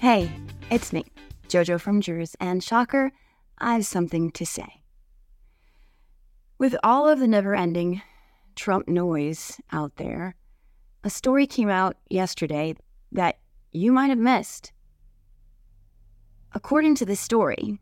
[0.00, 0.32] Hey,
[0.70, 1.04] it's me,
[1.50, 3.12] JoJo from Jerz, and shocker,
[3.58, 4.80] I've something to say.
[6.56, 8.00] With all of the never ending
[8.56, 10.36] Trump noise out there,
[11.04, 12.76] a story came out yesterday
[13.12, 13.40] that
[13.72, 14.72] you might have missed.
[16.54, 17.78] According to this story,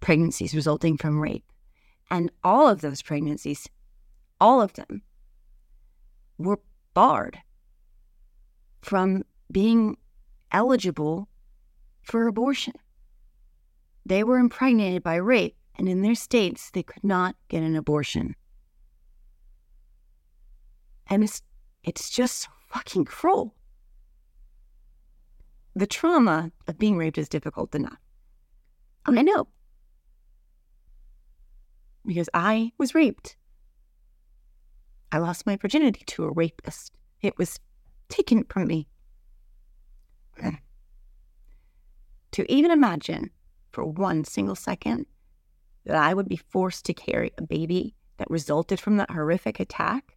[0.00, 1.44] pregnancies resulting from rape.
[2.10, 3.68] And all of those pregnancies,
[4.40, 5.02] all of them,
[6.38, 6.60] were
[6.94, 7.38] barred
[8.80, 9.98] from being
[10.52, 11.28] eligible
[12.02, 12.72] for abortion.
[14.10, 18.34] They were impregnated by rape, and in their states, they could not get an abortion.
[21.06, 21.42] And it's,
[21.84, 23.54] it's just fucking cruel.
[25.76, 28.00] The trauma of being raped is difficult enough.
[29.06, 29.46] I know.
[32.04, 33.36] Because I was raped.
[35.12, 36.90] I lost my virginity to a rapist.
[37.22, 37.60] It was
[38.08, 38.88] taken from me.
[42.32, 43.30] to even imagine
[43.70, 45.06] for one single second
[45.84, 50.16] that I would be forced to carry a baby that resulted from that horrific attack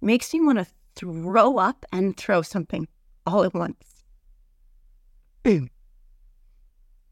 [0.00, 2.86] makes me want to throw up and throw something
[3.26, 4.04] all at once.
[5.42, 5.70] Boom.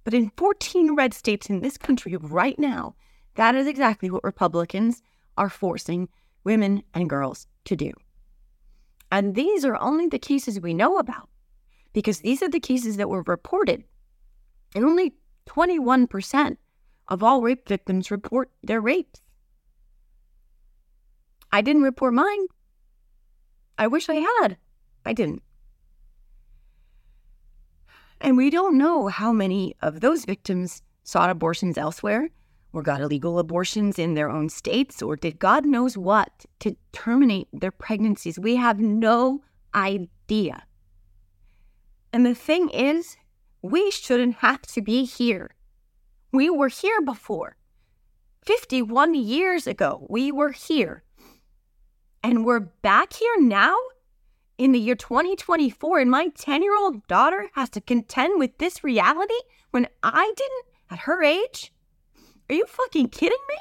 [0.05, 2.95] But in 14 red states in this country right now,
[3.37, 5.03] that is exactly what Republicans
[5.39, 6.09] are forcing
[6.45, 7.93] women and girls to do.
[9.11, 11.29] And these are only the cases we know about
[11.93, 13.85] because these are the cases that were reported.
[14.75, 15.15] And only
[15.47, 16.57] 21%
[17.09, 19.21] of all rape victims report their rapes.
[21.51, 22.47] I didn't report mine.
[23.77, 24.57] I wish I had.
[25.05, 25.43] I didn't.
[28.21, 32.31] And we don't know how many of those victims sought abortions elsewhere
[32.73, 37.49] or got illegal abortions in their own states or did God knows what to terminate
[37.53, 38.39] their pregnancies.
[38.39, 39.43] We have no
[39.75, 40.65] idea.
[42.13, 43.17] And the thing is,
[43.63, 45.55] we shouldn't have to be here.
[46.33, 47.57] We were here before.
[48.45, 51.05] 51 years ago, we were here.
[52.23, 53.77] And we're back here now
[54.59, 58.85] in the year 2024, and my 10 year old daughter has to contend with this
[58.85, 59.35] reality
[59.71, 61.73] when I didn't at her age?
[62.49, 63.57] Are you fucking kidding me?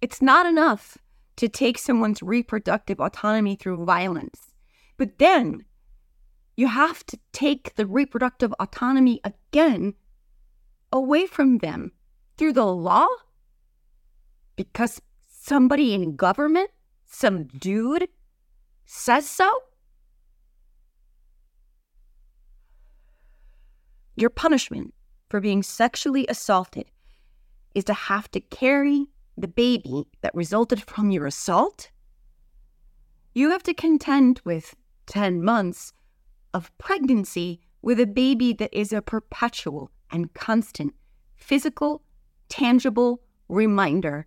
[0.00, 0.98] It's not enough
[1.36, 4.52] to take someone's reproductive autonomy through violence.
[4.96, 5.64] But then
[6.60, 9.94] you have to take the reproductive autonomy again
[10.92, 11.90] away from them
[12.36, 13.06] through the law
[14.56, 16.68] because somebody in government,
[17.06, 18.08] some dude,
[18.84, 19.50] says so?
[24.14, 24.92] Your punishment
[25.30, 26.90] for being sexually assaulted
[27.74, 31.90] is to have to carry the baby that resulted from your assault?
[33.32, 35.94] You have to contend with 10 months
[36.52, 40.94] of pregnancy with a baby that is a perpetual and constant
[41.36, 42.02] physical,
[42.48, 44.26] tangible reminder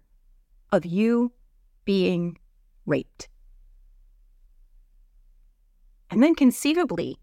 [0.72, 1.32] of you
[1.86, 2.38] being
[2.86, 3.28] raped.
[6.10, 7.18] And then conceivably,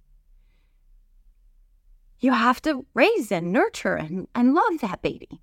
[2.18, 5.40] you have to raise and nurture and, and love that baby.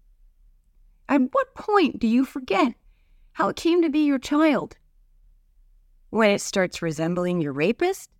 [1.09, 2.73] At what point do you forget
[3.33, 4.77] how it came to be your child?
[6.09, 8.11] When it starts resembling your rapist?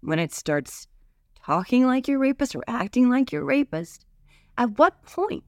[0.00, 0.86] When it starts
[1.44, 4.04] talking like your rapist or acting like your rapist,
[4.56, 5.44] at what point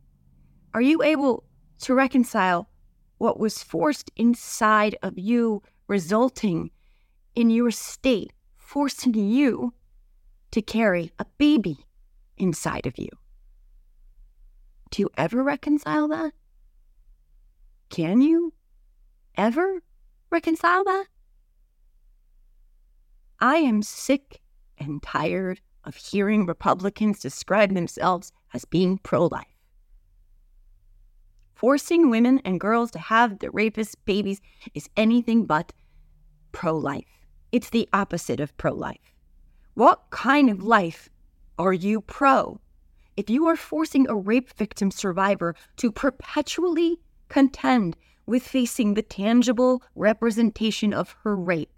[0.72, 1.44] are you able
[1.81, 2.69] to reconcile
[3.19, 6.70] what was forced inside of you, resulting
[7.35, 9.75] in your state, forcing you
[10.50, 11.87] to carry a baby
[12.38, 13.08] inside of you?
[14.91, 16.32] Do you ever reconcile that?
[17.91, 18.55] Can you
[19.37, 19.82] ever
[20.31, 21.06] reconcile that?
[23.40, 24.40] I am sick
[24.76, 29.46] and tired of hearing Republicans describe themselves as being pro life.
[31.54, 34.42] Forcing women and girls to have their rapist babies
[34.75, 35.72] is anything but
[36.52, 37.26] pro life.
[37.50, 39.14] It's the opposite of pro life.
[39.72, 41.08] What kind of life
[41.58, 42.60] are you pro?
[43.16, 47.96] If you are forcing a rape victim survivor to perpetually contend
[48.26, 51.72] with facing the tangible representation of her rape,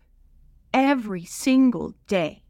[0.73, 2.43] every single day.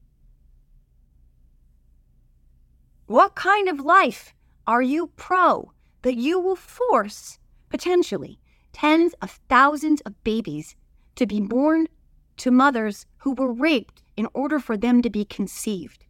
[3.07, 4.35] What kind of life
[4.67, 5.73] Are you pro
[6.03, 7.39] that you will force
[7.69, 8.39] potentially
[8.73, 10.77] tens of thousands of babies
[11.17, 11.89] to be born
[12.39, 16.05] to mothers who were raped in order for them to be conceived?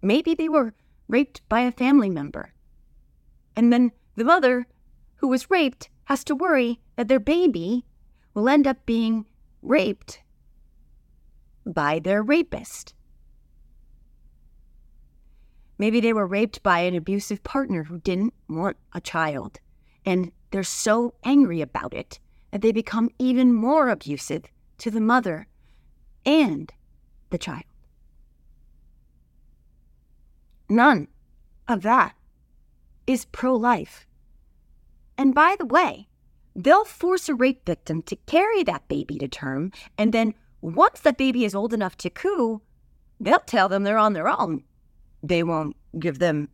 [0.00, 0.74] Maybe they were
[1.08, 2.52] raped by a family member.
[3.54, 4.66] And then the mother
[5.16, 7.84] who was raped has to worry that their baby
[8.34, 9.26] will end up being
[9.62, 10.22] raped
[11.74, 12.94] by their rapist.
[15.78, 19.60] Maybe they were raped by an abusive partner who didn't want a child,
[20.04, 22.18] and they're so angry about it
[22.50, 24.44] that they become even more abusive
[24.78, 25.46] to the mother
[26.24, 26.72] and
[27.30, 27.64] the child.
[30.68, 31.08] None
[31.66, 32.14] of that
[33.06, 34.06] is pro life.
[35.16, 36.08] And by the way,
[36.54, 41.12] they'll force a rape victim to carry that baby to term, and then once the
[41.12, 42.62] baby is old enough to coo,
[43.20, 44.64] they'll tell them they're on their own.
[45.22, 46.48] They won't give them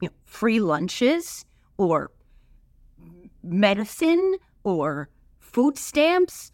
[0.00, 1.44] you know, free lunches
[1.76, 2.10] or
[3.42, 5.08] medicine or
[5.38, 6.52] food stamps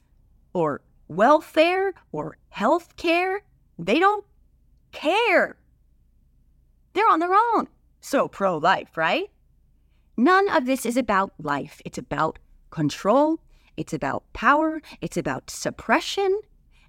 [0.52, 3.42] or welfare or health care.
[3.78, 4.24] They don't
[4.92, 5.56] care.
[6.94, 7.68] They're on their own.
[8.00, 9.30] So pro life, right?
[10.16, 11.82] None of this is about life.
[11.84, 12.38] It's about
[12.70, 13.40] control,
[13.76, 16.40] it's about power, it's about suppression,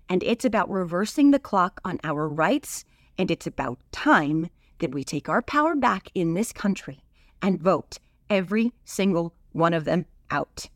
[0.10, 2.86] and it's about reversing the clock on our rights,
[3.18, 4.50] and it's about time
[4.80, 7.04] that we take our power back in this country
[7.42, 8.00] and vote
[8.30, 10.70] every single one of them out.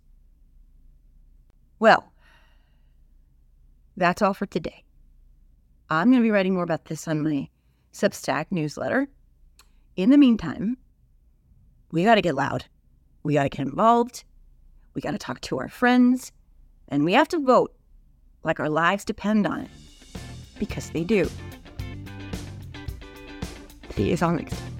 [1.79, 2.11] Well,
[3.97, 4.83] that's all for today.
[5.89, 7.49] I'm going to be writing more about this on my
[7.93, 9.07] Substack newsletter.
[9.95, 10.77] In the meantime,
[11.91, 12.65] we got to get loud.
[13.23, 14.23] We got to get involved.
[14.93, 16.31] We got to talk to our friends.
[16.87, 17.73] And we have to vote
[18.43, 19.69] like our lives depend on it.
[20.59, 21.29] Because they do.
[23.95, 24.70] See you all next.